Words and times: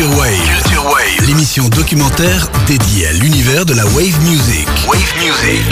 Culture 0.00 0.18
Wave. 0.18 0.62
Culture 0.62 0.84
Wave. 0.86 1.26
L'émission 1.26 1.68
documentaire 1.68 2.48
dédiée 2.66 3.08
à 3.08 3.12
l'univers 3.12 3.66
de 3.66 3.74
la 3.74 3.84
wave 3.84 4.18
music. 4.22 4.66
Wave 4.88 5.12
music. 5.18 5.62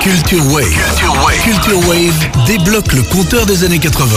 Culture 0.00 0.46
Wave. 0.52 0.68
Culture 0.68 1.12
Wave. 1.24 1.42
Culture 1.42 1.88
Wave 1.88 2.46
débloque 2.46 2.92
le 2.92 3.02
compteur 3.02 3.44
des 3.44 3.64
années 3.64 3.80
80. 3.80 4.16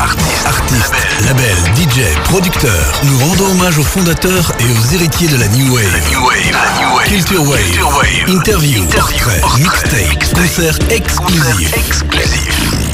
Artistes, 0.00 0.46
artistes, 0.46 0.94
labels, 1.26 1.54
DJ, 1.76 2.16
producteurs. 2.24 3.02
Nous 3.04 3.18
rendons 3.18 3.50
hommage 3.50 3.76
aux 3.76 3.84
fondateurs 3.84 4.50
et 4.58 4.64
aux 4.64 4.94
héritiers 4.94 5.28
de 5.28 5.36
la 5.36 5.48
New 5.48 5.74
Wave. 5.74 5.92
La 5.92 6.10
New 6.10 6.26
Wave. 6.26 7.08
Culture 7.08 7.42
Wave. 7.42 7.62
Culture 7.62 7.90
Wave. 7.90 8.38
Interview, 8.38 8.84
portrait, 8.86 9.42
mixtape, 9.58 10.34
concert 10.34 10.78
exclusif. 10.88 12.85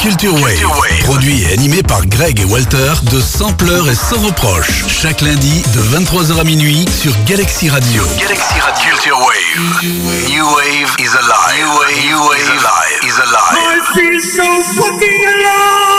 Culture 0.00 0.34
Wave, 0.34 0.62
produit 1.04 1.42
et 1.42 1.52
animé 1.54 1.82
par 1.82 2.04
Greg 2.06 2.40
et 2.40 2.44
Walter 2.44 2.92
de 3.10 3.20
Sampleur 3.20 3.88
et 3.88 3.94
sans 3.94 4.20
reproche. 4.20 4.84
Chaque 4.88 5.20
lundi 5.20 5.62
de 5.74 5.80
23h 5.80 6.40
à 6.40 6.44
minuit 6.44 6.84
sur 6.88 7.12
Galaxy 7.26 7.68
Radio. 7.68 8.02
Galaxy 8.18 8.60
Radio. 8.60 8.90
Culture 8.90 9.18
Wave. 9.18 9.82
New 10.28 10.44
Wave 10.44 10.96
is 10.98 11.14
alive. 11.16 11.58
New 11.58 11.68
Wave, 11.78 12.06
New 12.06 12.28
wave 12.28 12.40
is 12.40 12.48
alive. 12.48 13.04
Is 13.04 13.18
alive. 13.18 13.58
I 13.58 13.94
feel 13.94 14.20
so 14.20 14.62
fucking 14.74 15.24
alive. 15.26 15.95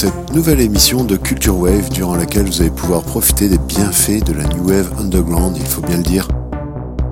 Cette 0.00 0.32
nouvelle 0.32 0.62
émission 0.62 1.04
de 1.04 1.14
Culture 1.14 1.58
Wave 1.58 1.90
durant 1.90 2.14
laquelle 2.14 2.46
vous 2.46 2.62
allez 2.62 2.70
pouvoir 2.70 3.02
profiter 3.02 3.50
des 3.50 3.58
bienfaits 3.58 4.24
de 4.24 4.32
la 4.32 4.44
New 4.44 4.66
Wave 4.66 4.90
Underground, 4.98 5.54
il 5.58 5.66
faut 5.66 5.82
bien 5.82 5.98
le 5.98 6.02
dire. 6.02 6.26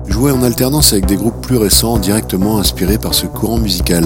Jouer 0.07 0.31
en 0.31 0.41
alternance 0.41 0.91
avec 0.93 1.05
des 1.05 1.15
groupes 1.15 1.39
plus 1.39 1.57
récents 1.57 1.99
directement 1.99 2.57
inspirés 2.57 2.97
par 2.97 3.13
ce 3.13 3.27
courant 3.27 3.59
musical. 3.59 4.05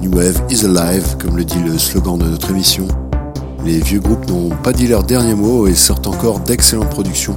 New 0.00 0.10
Wave 0.16 0.40
is 0.48 0.64
alive, 0.64 1.18
comme 1.18 1.36
le 1.36 1.44
dit 1.44 1.62
le 1.62 1.76
slogan 1.76 2.16
de 2.16 2.24
notre 2.24 2.48
émission. 2.48 2.88
Les 3.66 3.78
vieux 3.80 4.00
groupes 4.00 4.26
n'ont 4.26 4.48
pas 4.62 4.72
dit 4.72 4.86
leur 4.86 5.02
dernier 5.02 5.34
mot 5.34 5.66
et 5.66 5.74
sortent 5.74 6.06
encore 6.06 6.40
d'excellentes 6.40 6.88
productions. 6.88 7.36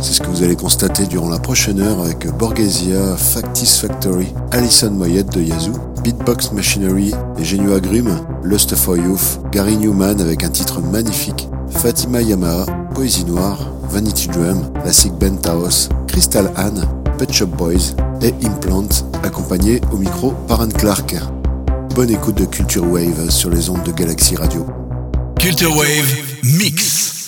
C'est 0.00 0.14
ce 0.14 0.20
que 0.20 0.28
vous 0.28 0.42
allez 0.42 0.56
constater 0.56 1.04
durant 1.04 1.28
la 1.28 1.38
prochaine 1.38 1.80
heure 1.80 2.00
avec 2.00 2.26
Borghesia, 2.38 3.14
Factis 3.18 3.78
Factory, 3.78 4.32
Alison 4.52 4.92
Moyette 4.92 5.34
de 5.34 5.42
Yazoo, 5.42 5.74
Beatbox 6.02 6.52
Machinery, 6.52 7.12
Les 7.36 7.54
Agrumes, 7.72 8.24
Lust 8.42 8.74
for 8.74 8.96
Youth, 8.96 9.40
Gary 9.52 9.76
Newman 9.76 10.20
avec 10.20 10.44
un 10.44 10.48
titre 10.48 10.80
magnifique, 10.80 11.48
Fatima 11.70 12.22
Yamaha, 12.22 12.66
Poésie 12.94 13.24
Noire, 13.24 13.58
Vanity 13.84 14.28
Drum, 14.28 14.72
Classic 14.82 15.12
Ben 15.12 15.38
Taos, 15.38 15.88
Crystal 16.06 16.50
Anne, 16.56 16.86
Pet 17.18 17.32
Shop 17.32 17.46
Boys 17.46 17.94
et 18.22 18.34
Implant, 18.46 18.88
accompagné 19.22 19.80
au 19.92 19.96
micro 19.96 20.32
par 20.48 20.60
Anne 20.60 20.72
Clark. 20.72 21.16
Bonne 21.94 22.10
écoute 22.10 22.36
de 22.36 22.44
Culture 22.44 22.84
Wave 22.90 23.30
sur 23.30 23.50
les 23.50 23.68
ondes 23.68 23.82
de 23.84 23.92
Galaxy 23.92 24.36
Radio. 24.36 24.66
Culture 25.38 25.76
Wave 25.76 26.16
Mix. 26.42 27.19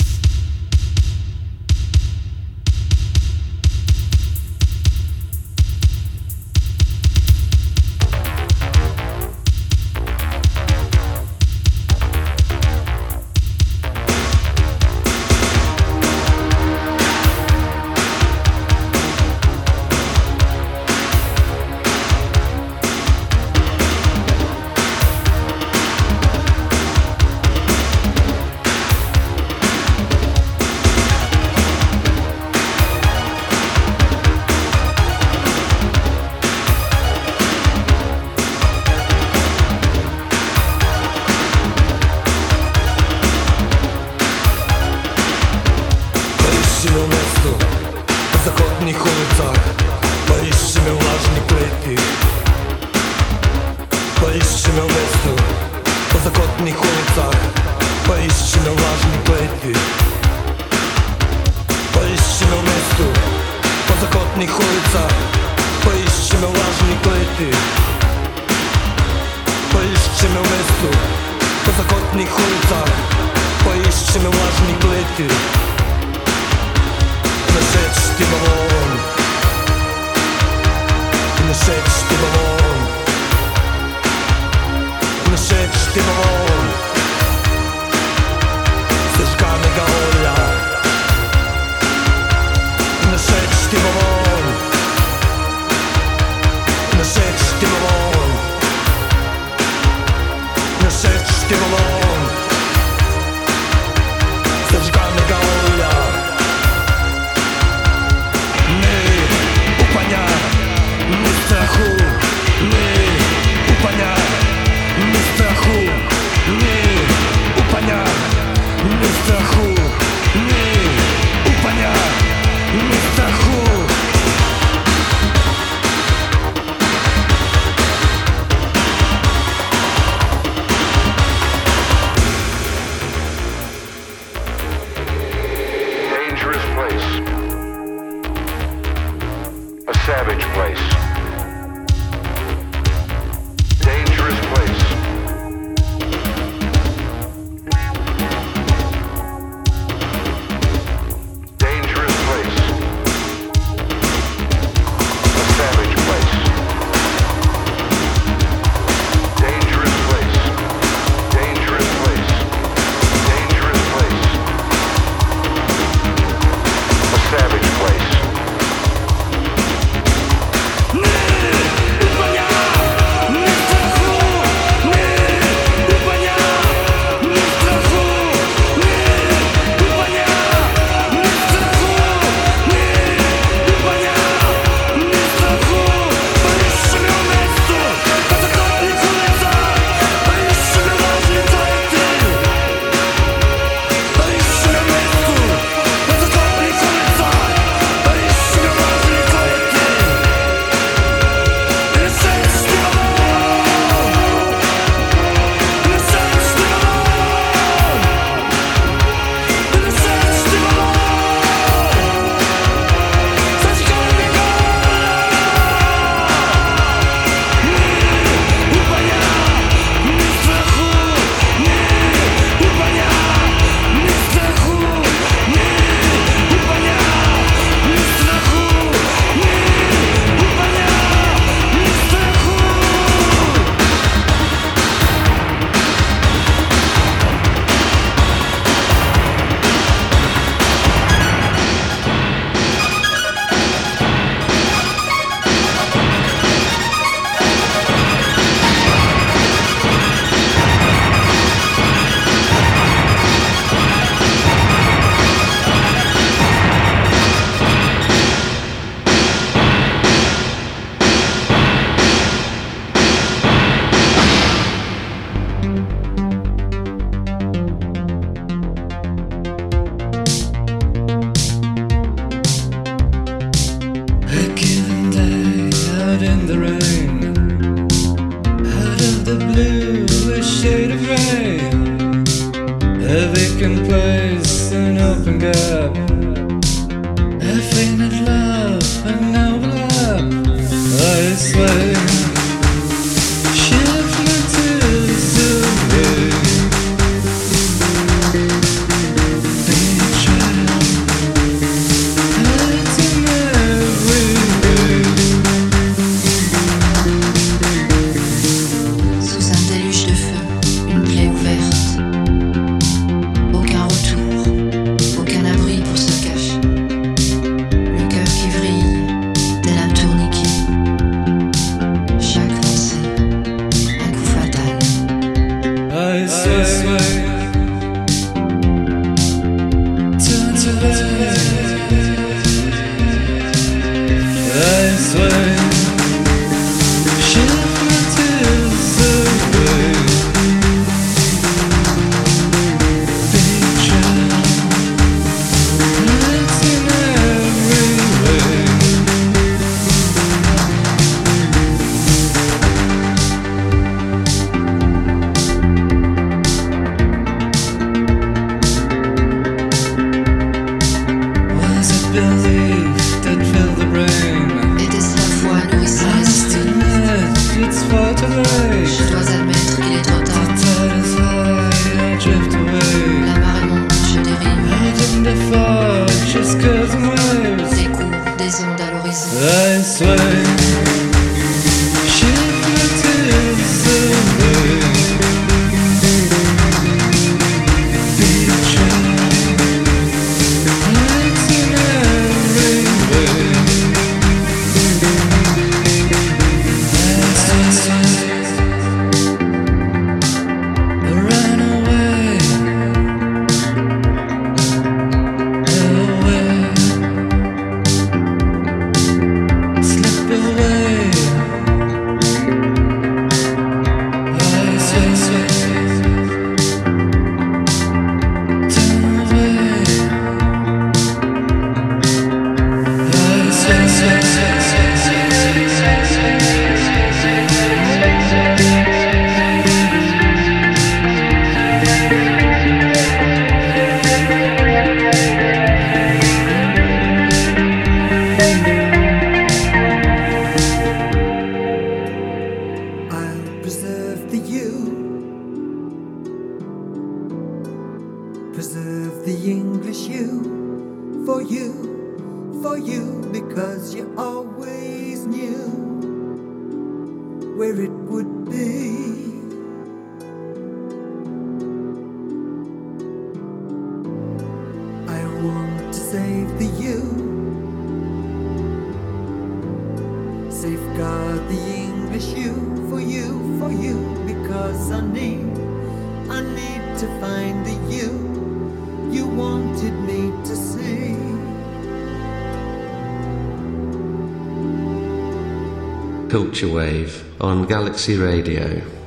Culture 486.32 486.66
Wave 486.66 487.22
on 487.42 487.66
Galaxy 487.66 488.16
Radio. 488.16 489.01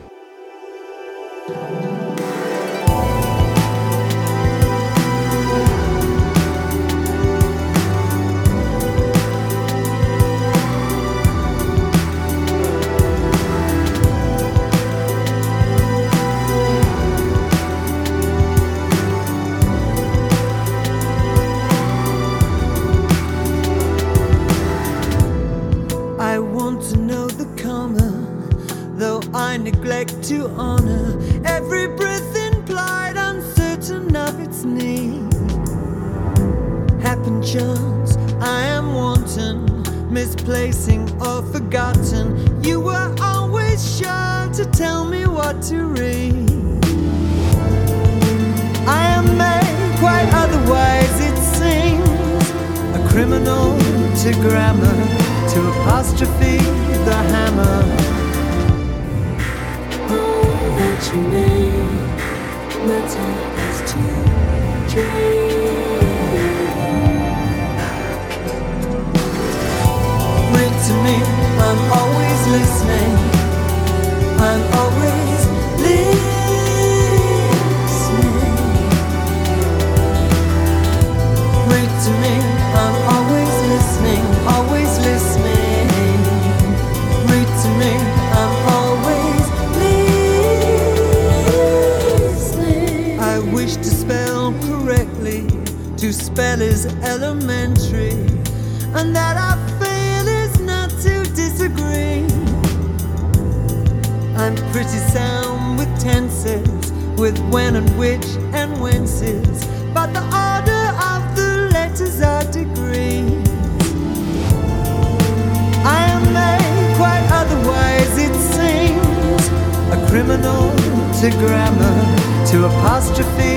To 121.32 121.38
grammar, 121.38 121.98
to 122.46 122.66
apostrophe 122.66 123.56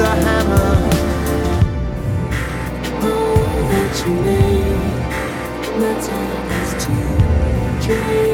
the 0.00 0.10
hammer. 0.24 0.70
All 3.02 3.60
that 3.70 3.92
you 4.06 4.14
made, 4.24 4.94
my 5.80 5.92
time 6.08 6.48
is 6.60 6.70
to 6.84 6.94
dream. 7.84 8.30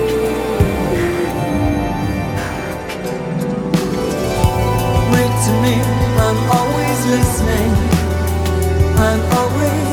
Read 5.15 5.35
to 5.47 5.53
me, 5.65 5.75
I'm 6.27 6.41
always 6.59 6.99
listening. 7.15 7.73
I'm 9.09 9.23
always 9.39 9.86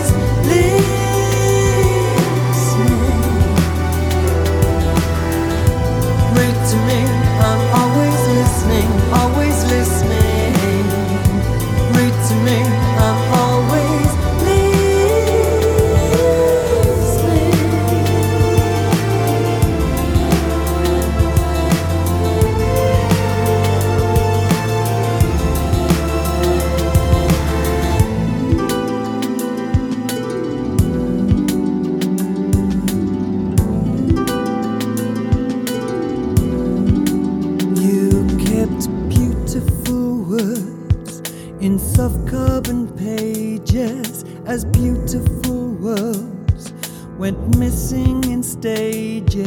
as 44.54 44.66
beautiful 44.66 45.70
worlds 45.82 46.74
went 47.18 47.58
missing 47.58 48.24
in 48.26 48.44
stages, 48.44 49.42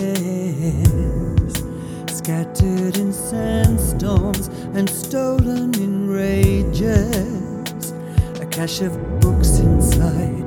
scattered 2.09 2.97
in 2.97 3.13
sandstorms 3.13 4.49
and 4.75 4.91
stolen 4.91 5.73
in 5.77 6.11
rages. 6.11 7.93
A 8.41 8.47
cache 8.47 8.81
of 8.81 9.21
books 9.21 9.61
inside 9.61 10.45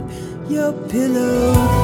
your 0.49 0.73
pillowcases. 0.89 1.78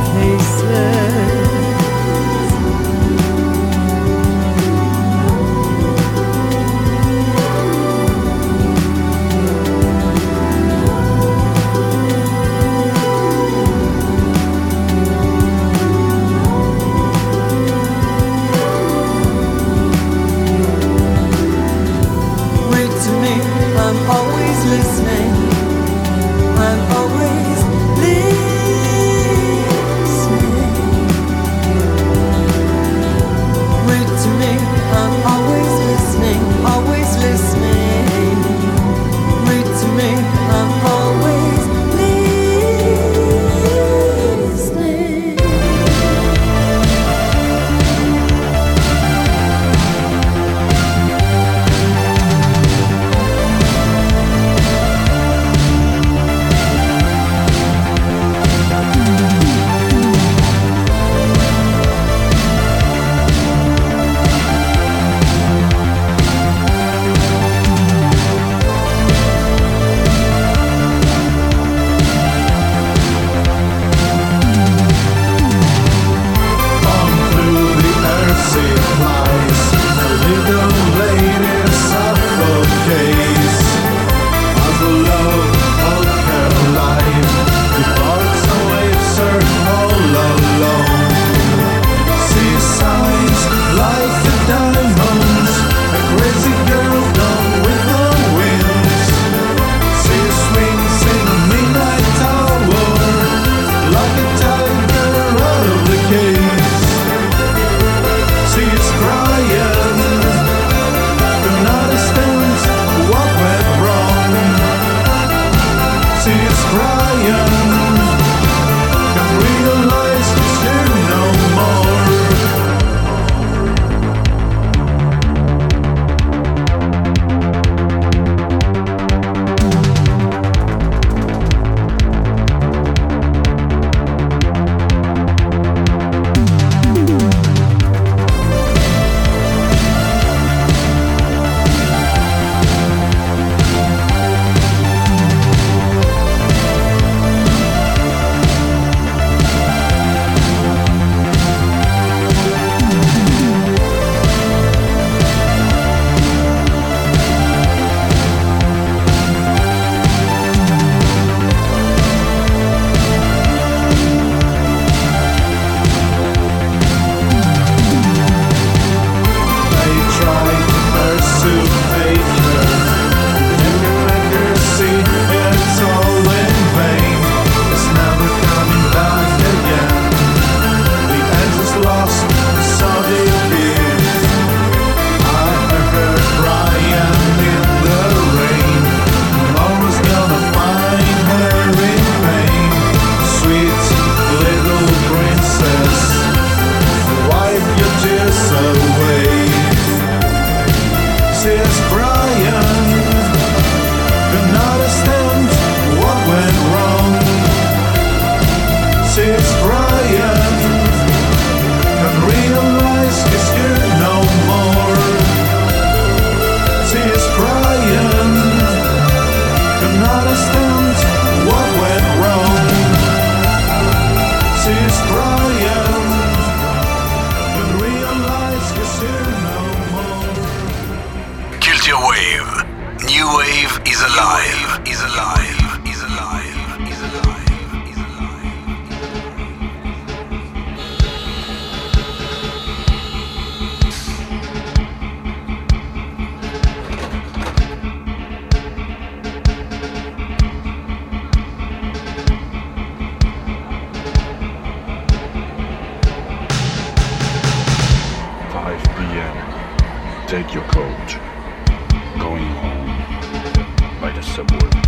sabor. 264.25 264.84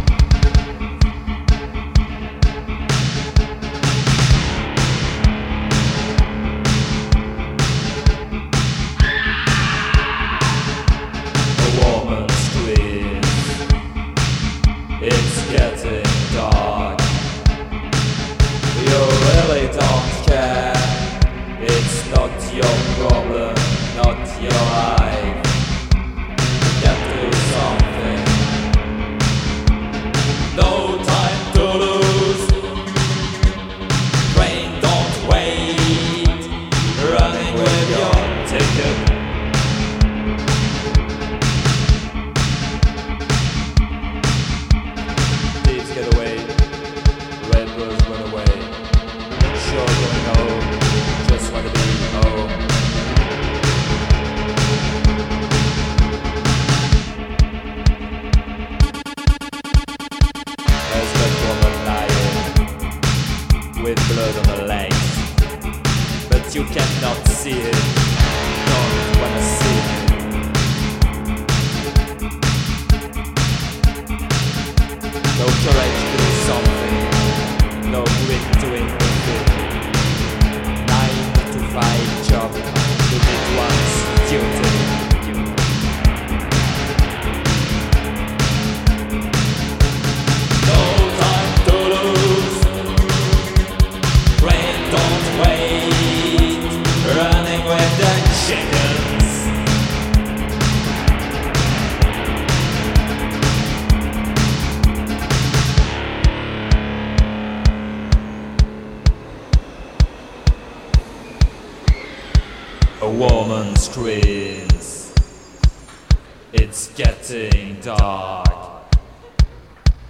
Getting 117.22 117.80
dark. 117.82 118.94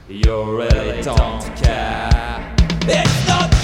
You 0.08 0.58
really 0.58 1.02
don't 1.02 1.41
care. 1.56 2.56
It's 2.84 3.28
not 3.28 3.57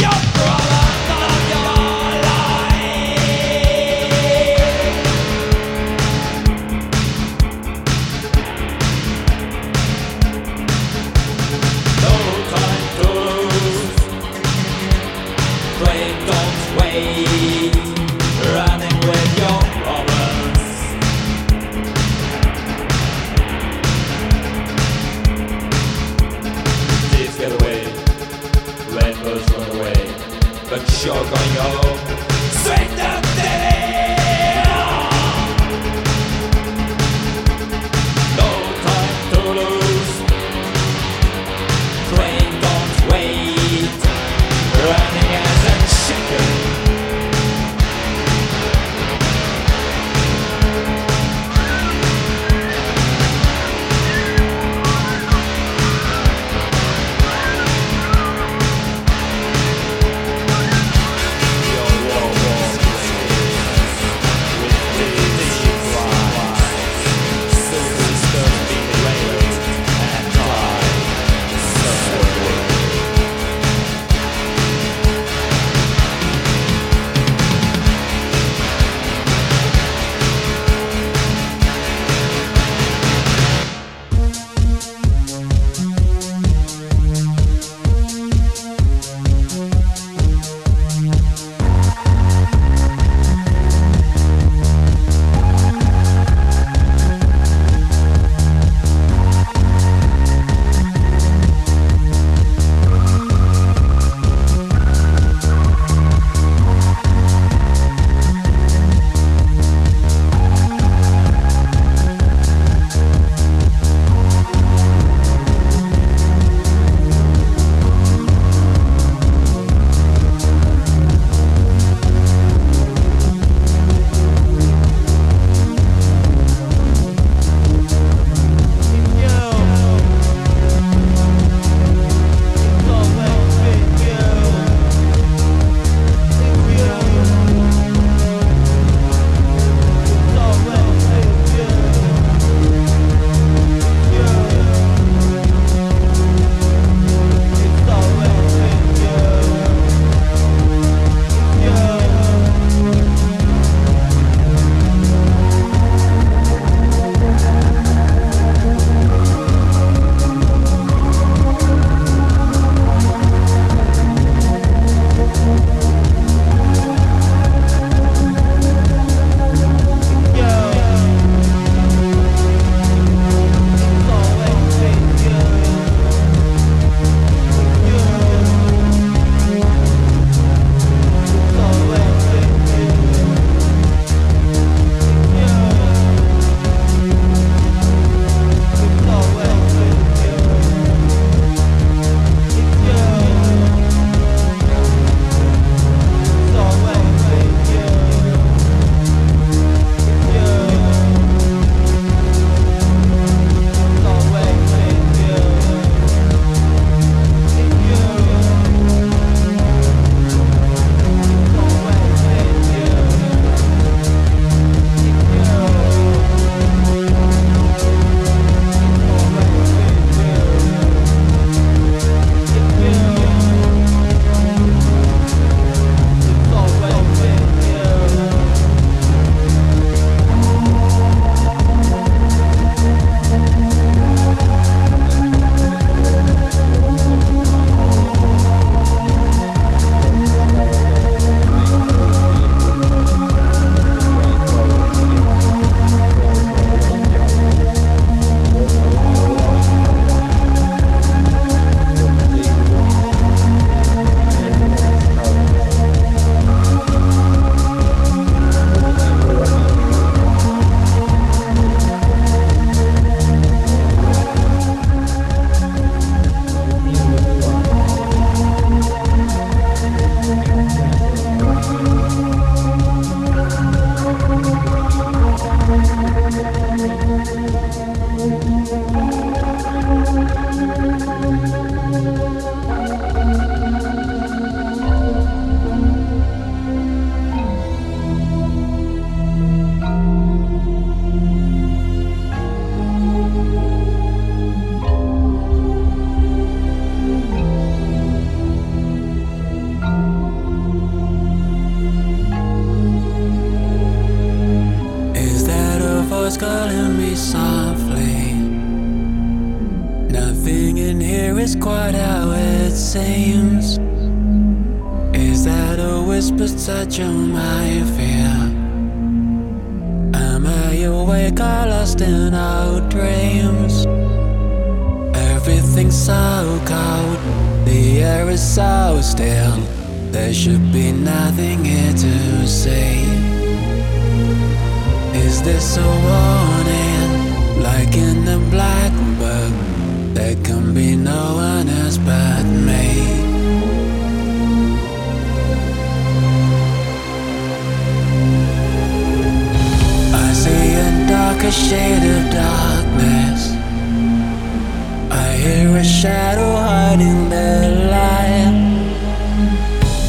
shadow 356.03 356.55
hiding 356.57 357.29
the 357.29 357.51
light. 357.87 358.55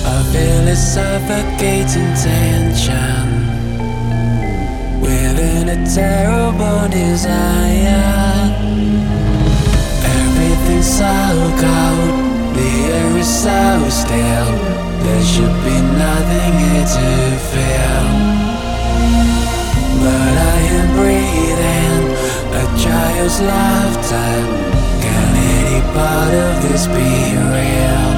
I 0.05 0.17
feel 0.33 0.67
a 0.67 0.75
suffocating 0.75 2.11
tension 2.19 3.27
within 5.01 5.69
a 5.69 5.79
terrible 5.95 6.89
desire. 6.91 8.51
Everything's 10.19 10.91
so 10.99 11.15
cold, 11.63 12.15
the 12.57 12.71
air 12.99 13.17
is 13.17 13.31
so 13.45 13.89
still. 13.89 14.51
There 15.05 15.25
should 15.33 15.57
be 15.63 15.79
nothing 16.03 16.53
here 16.65 16.89
to 16.97 17.11
feel. 17.51 18.07
But 20.03 20.35
I 20.55 20.59
am 20.75 20.87
breathing 20.99 22.03
a 22.61 22.65
child's 22.83 23.41
lifetime 23.41 24.74
part 25.93 26.35
of 26.35 26.63
this 26.63 26.87
be 26.87 27.37
real. 27.53 28.14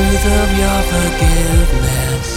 truth 0.00 0.26
of 0.42 0.48
your 0.62 0.80
forgiveness. 0.94 2.28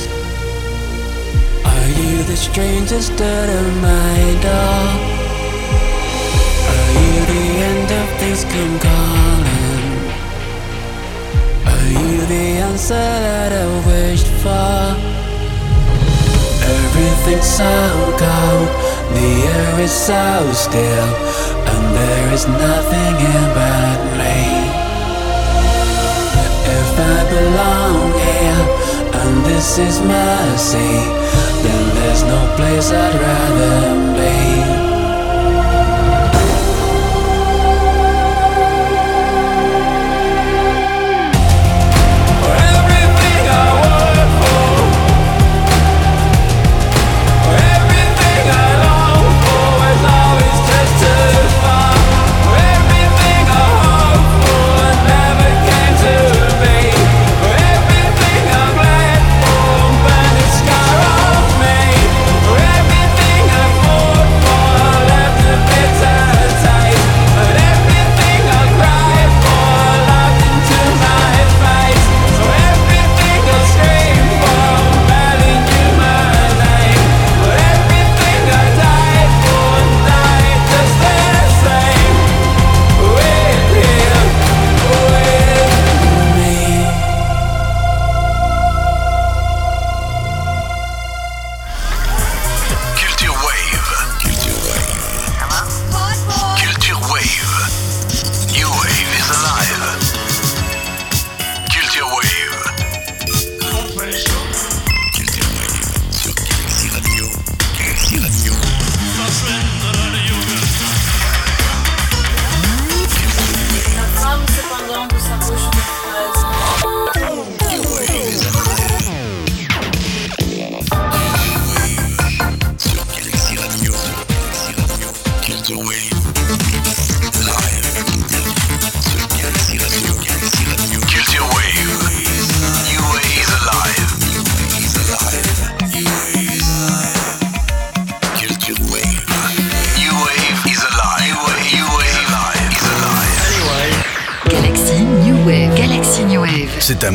Are 1.64 1.90
you 2.00 2.24
the 2.24 2.36
strangest 2.36 3.14
out 3.22 3.50
of 3.60 3.68
my 3.82 4.18
door? 4.48 4.84
Are 6.72 6.90
you 7.00 7.16
the 7.34 7.46
end 7.70 7.90
of 8.02 8.08
things 8.20 8.44
come 8.54 8.76
calling? 8.88 9.86
Are 11.72 11.88
you 11.98 12.26
the 12.34 12.46
answer 12.68 13.08
that 13.28 13.52
I 13.64 13.66
wished 13.92 14.32
for? 14.44 14.84
Everything's 16.76 17.52
so 17.62 17.76
cold, 18.24 18.70
the 19.16 19.30
air 19.56 19.80
is 19.80 19.92
so 20.10 20.52
still, 20.52 21.10
and 21.72 21.84
there 21.96 22.34
is 22.34 22.46
nothing 22.46 23.16
in 23.34 23.46
but 23.56 24.00
me. 24.20 24.53
If 26.94 27.00
I 27.00 27.24
belong 27.28 28.12
here 28.14 28.66
and 29.20 29.46
this 29.46 29.80
is 29.80 30.00
mercy, 30.00 30.94
then 31.64 31.96
there's 31.96 32.22
no 32.22 32.54
place 32.56 32.92
I'd 32.92 33.16
rather 33.20 34.14
be. 34.14 34.63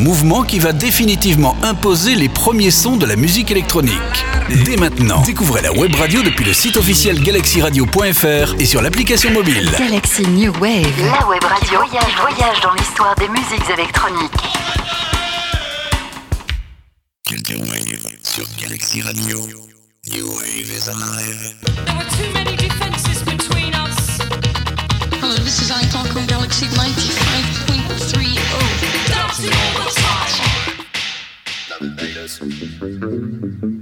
Mouvement 0.09 0.41
qui 0.41 0.57
va 0.57 0.73
définitivement 0.73 1.55
imposer 1.61 2.15
les 2.15 2.29
premiers 2.29 2.71
sons 2.71 2.97
de 2.97 3.05
la 3.05 3.15
musique 3.15 3.51
électronique. 3.51 3.93
Dès 4.65 4.75
maintenant, 4.75 5.21
découvrez 5.21 5.61
la 5.61 5.71
web 5.71 5.93
radio 5.93 6.23
depuis 6.23 6.43
le 6.45 6.51
site 6.51 6.77
officiel 6.77 7.21
galaxyradio.fr 7.21 8.55
et 8.57 8.65
sur 8.65 8.81
l'application 8.81 9.29
mobile. 9.29 9.69
Galaxy 9.77 10.23
New 10.23 10.51
Wave. 10.53 10.99
La 10.99 11.27
web 11.27 11.43
radio 11.43 11.77
voyage, 11.77 12.15
voyage 12.21 12.59
dans 12.61 12.73
l'histoire 12.73 13.13
des 13.19 13.27
musiques 13.27 13.69
électroniques. 13.71 14.31
Culture 17.27 17.59
Wave 17.59 18.15
sur 18.23 18.45
Galaxy 18.59 19.03
Radio. 19.03 19.37
New 20.11 20.25
Wave 20.25 20.71
is 20.75 20.89
alive. 20.89 21.88
Cheers. 32.29 33.78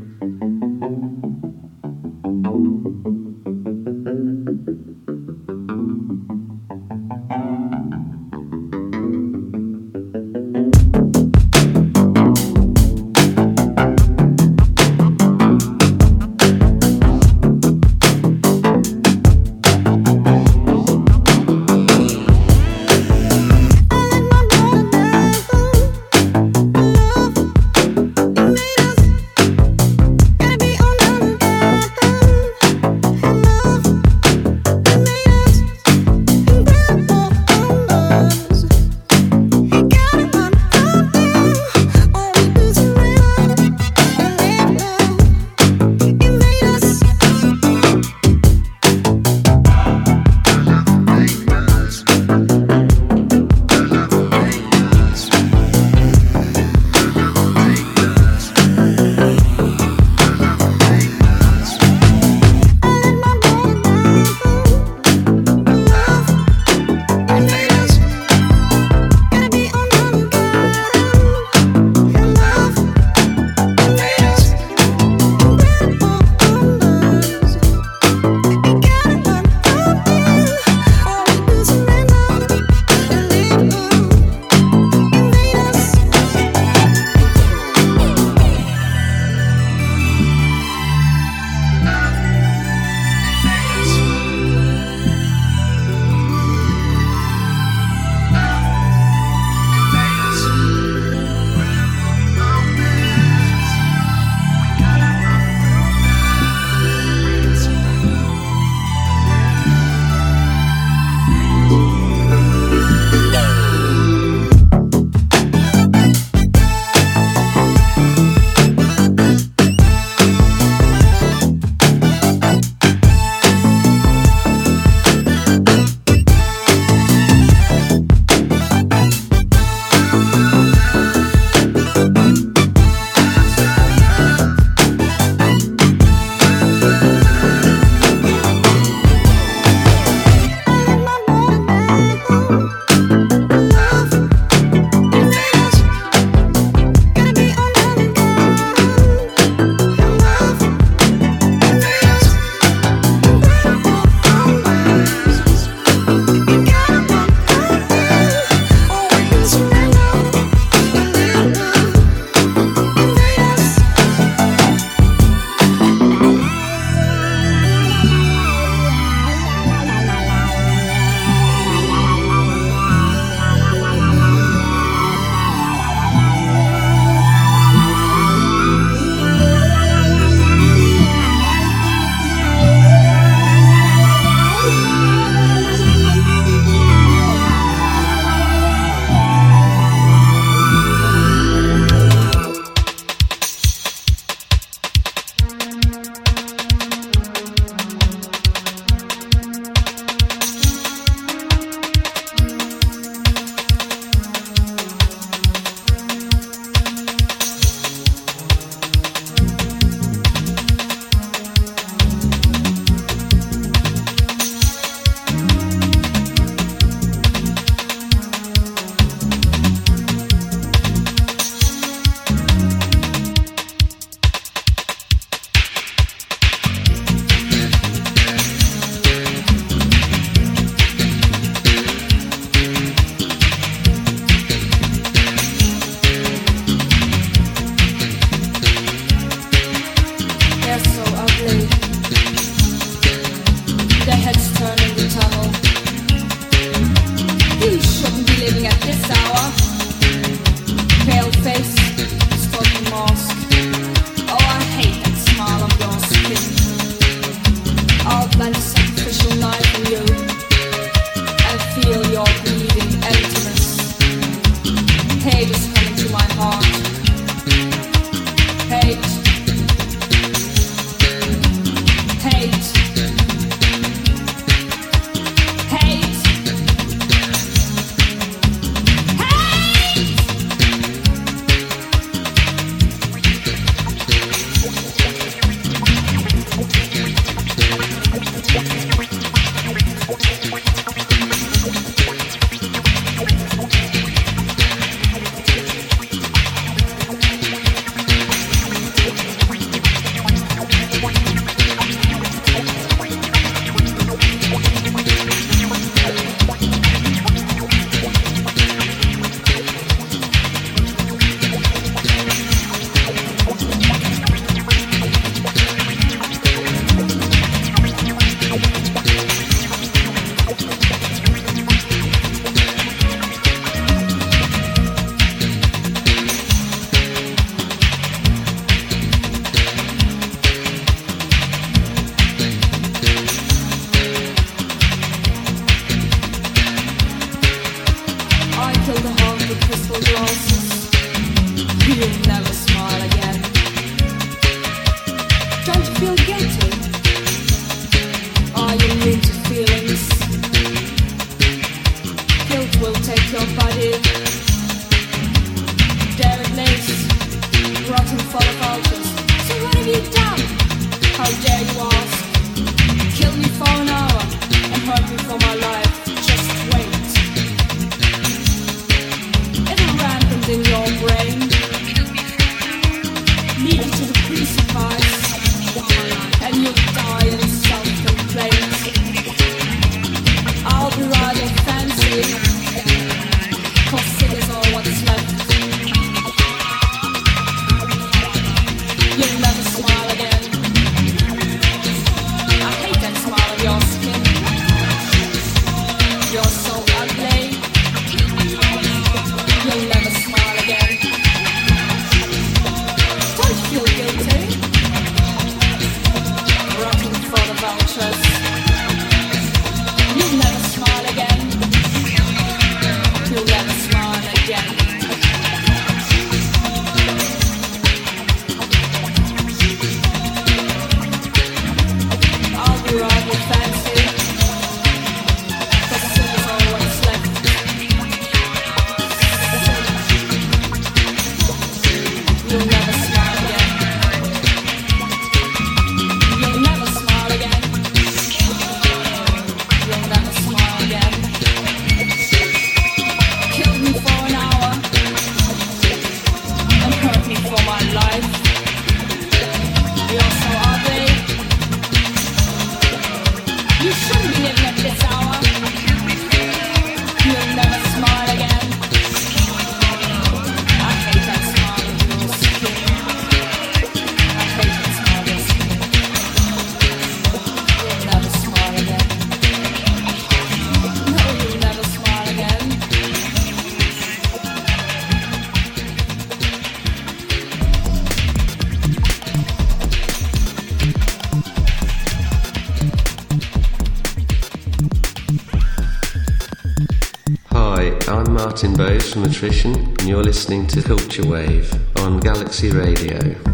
Martin 488.57 488.73
Bowes 488.75 489.13
from 489.13 489.23
Attrition, 489.23 489.75
and 489.75 490.07
you're 490.07 490.23
listening 490.23 490.65
to 490.65 490.81
Culture 490.81 491.27
Wave 491.27 491.71
on 491.97 492.19
Galaxy 492.19 492.71
Radio. 492.71 493.46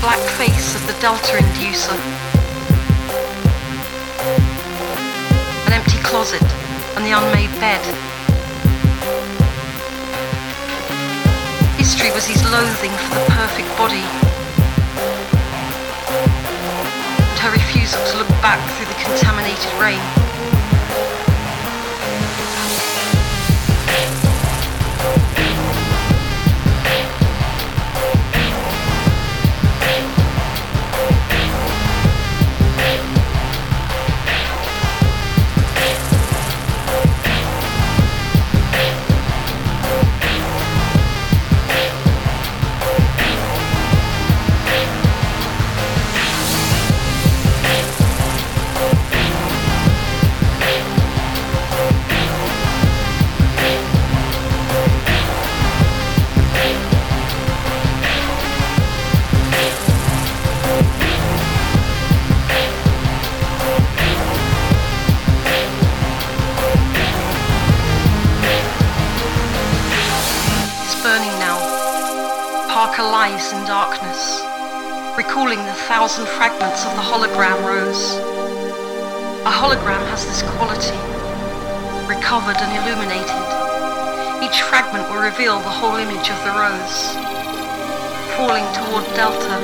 Black 0.00 0.18
face 0.40 0.74
of 0.74 0.86
the 0.86 0.94
Delta 1.00 1.36
inducer. 1.36 1.98
An 5.66 5.72
empty 5.72 5.98
closet 6.02 6.42
and 6.96 7.04
the 7.04 7.12
unmade 7.12 7.52
bed. 7.60 7.84
History 11.76 12.10
was 12.12 12.26
his 12.26 12.42
loathing 12.50 12.92
for 12.92 13.14
the 13.14 13.24
perfect 13.28 13.68
body. 13.76 14.04
And 17.28 17.38
her 17.38 17.52
refusal 17.52 18.02
to 18.06 18.18
look 18.18 18.28
back 18.40 18.60
through 18.76 18.86
the 18.86 18.98
contaminated 19.04 19.72
rain. 19.78 20.29
Recovered 82.40 82.62
and 82.64 82.72
illuminated. 82.80 83.44
Each 84.42 84.62
fragment 84.62 85.04
will 85.10 85.20
reveal 85.20 85.58
the 85.58 85.68
whole 85.68 85.96
image 85.96 86.30
of 86.30 86.40
the 86.40 86.52
rose. 86.56 87.12
Falling 88.36 88.64
toward 88.72 89.04
Delta, 89.14 89.60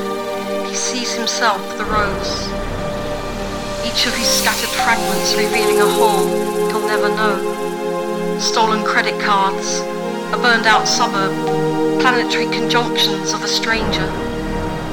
he 0.69 0.75
sees 0.75 1.15
himself 1.15 1.61
the 1.79 1.85
rose. 1.85 2.49
Each 3.81 4.05
of 4.07 4.13
his 4.15 4.29
scattered 4.29 4.69
fragments 4.85 5.35
revealing 5.35 5.81
a 5.81 5.89
whole 5.89 6.29
he'll 6.69 6.87
never 6.87 7.09
know. 7.09 8.39
Stolen 8.39 8.85
credit 8.85 9.19
cards, 9.23 9.81
a 10.35 10.37
burned 10.37 10.67
out 10.67 10.87
suburb, 10.87 11.33
planetary 12.01 12.47
conjunctions 12.47 13.33
of 13.33 13.43
a 13.43 13.49
stranger, 13.49 14.09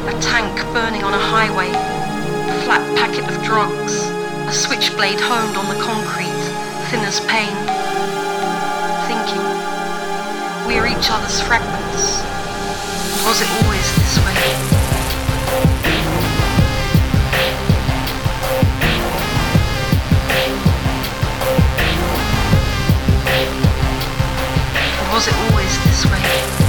a 0.07 0.15
tank 0.21 0.55
burning 0.71 1.03
on 1.03 1.13
a 1.13 1.27
highway, 1.35 1.67
a 1.67 2.55
flat 2.63 2.83
packet 2.95 3.27
of 3.29 3.43
drugs, 3.43 4.07
a 4.47 4.53
switchblade 4.53 5.19
honed 5.19 5.57
on 5.57 5.67
the 5.67 5.83
concrete, 5.83 6.32
thin 6.93 7.05
as 7.05 7.19
pain. 7.21 7.55
Thinking, 9.09 9.41
we 10.67 10.77
are 10.77 10.85
each 10.85 11.09
other's 11.09 11.41
fragments. 11.41 12.21
Was 13.25 13.41
it 13.41 13.49
always 13.57 13.87
this 13.97 14.17
way? 14.23 14.37
Was 25.13 25.27
it 25.27 25.35
always 25.49 25.73
this 25.85 26.05
way? 26.11 26.62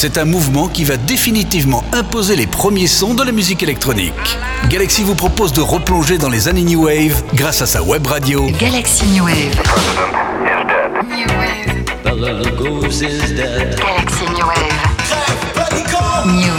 C'est 0.00 0.16
un 0.16 0.24
mouvement 0.24 0.68
qui 0.68 0.84
va 0.84 0.96
définitivement 0.96 1.82
imposer 1.92 2.36
les 2.36 2.46
premiers 2.46 2.86
sons 2.86 3.14
de 3.14 3.24
la 3.24 3.32
musique 3.32 3.64
électronique. 3.64 4.38
Galaxy 4.68 5.02
vous 5.02 5.16
propose 5.16 5.52
de 5.52 5.60
replonger 5.60 6.18
dans 6.18 6.28
les 6.28 6.46
années 6.46 6.62
New 6.62 6.84
Wave 6.84 7.20
grâce 7.34 7.62
à 7.62 7.66
sa 7.66 7.82
web 7.82 8.06
radio. 8.06 8.46
Galaxy 8.60 9.06
New 9.06 9.24
Wave. 9.24 9.60
Is 13.00 13.32
dead. 13.34 13.76
Galaxy 13.76 14.24
New 14.36 14.46
Wave. 14.46 14.72
New 16.26 16.52
Wave. 16.52 16.57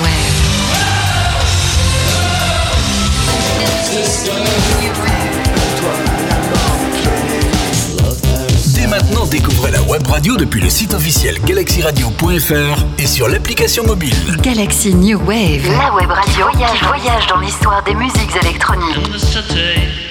Découvrez 9.30 9.72
la 9.72 9.82
web 9.84 10.06
radio 10.08 10.38
depuis 10.38 10.60
le 10.60 10.70
site 10.70 10.94
officiel 10.94 11.40
galaxyradio.fr 11.46 12.86
et 12.98 13.06
sur 13.06 13.28
l'application 13.28 13.86
mobile. 13.86 14.16
Galaxy 14.42 14.96
New 14.96 15.20
Wave. 15.20 15.70
La 15.78 15.94
web 15.94 16.10
radio 16.10 16.46
voyage, 16.52 16.84
voyage 16.84 17.28
dans 17.28 17.40
l'histoire 17.40 17.84
des 17.84 17.94
musiques 17.94 18.36
électroniques. 18.42 20.09